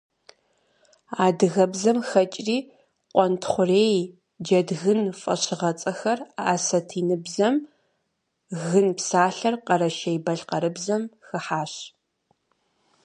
[1.25, 2.57] Адыгэбзэм хэкӀри
[3.13, 3.97] «къуэнтхъурей»,
[4.43, 6.19] «джэдгын» фӀэщыгъэцӀэхэр
[6.51, 7.55] асэтиныбзэм,
[8.67, 11.73] «гын» псалъэр къэрэшей-балъкъэрыбзэм хыхьащ.